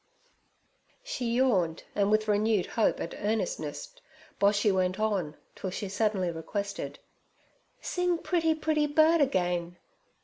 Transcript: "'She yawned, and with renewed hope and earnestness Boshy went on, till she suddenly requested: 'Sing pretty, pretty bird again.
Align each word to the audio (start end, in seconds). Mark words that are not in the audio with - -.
"'She 1.03 1.35
yawned, 1.35 1.83
and 1.93 2.09
with 2.09 2.27
renewed 2.27 2.65
hope 2.65 2.99
and 2.99 3.13
earnestness 3.19 3.93
Boshy 4.39 4.71
went 4.73 4.99
on, 4.99 5.37
till 5.55 5.69
she 5.69 5.89
suddenly 5.89 6.31
requested: 6.31 6.97
'Sing 7.81 8.17
pretty, 8.17 8.55
pretty 8.55 8.87
bird 8.87 9.21
again. 9.21 9.77